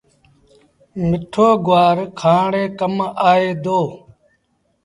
[1.07, 2.95] مٺو گُوآر کآڻ ري ڪم
[3.29, 3.79] آئي دو۔